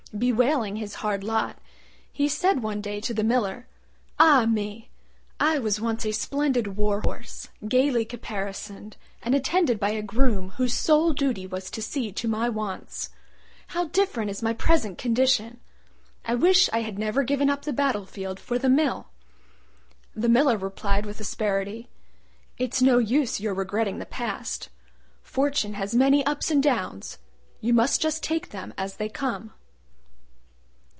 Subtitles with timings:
[0.13, 1.57] Bewailing his hard lot,
[2.11, 3.65] he said one day to the Miller,
[4.19, 4.89] "Ah me!
[5.39, 10.73] I was once a splendid war horse, gaily caparisoned, and attended by a groom whose
[10.73, 13.11] sole duty was to see to my wants.
[13.67, 15.61] How different is my present condition!
[16.25, 19.07] I wish I had never given up the battlefield for the mill."
[20.13, 21.87] The Miller replied with asperity,
[22.57, 24.67] "It's no use your regretting the past.
[25.23, 27.17] Fortune has many ups and downs:
[27.61, 29.53] you must just take them as they come."